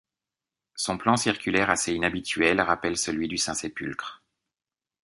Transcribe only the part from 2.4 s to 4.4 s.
rappelle celui du Saint-Sépulcre.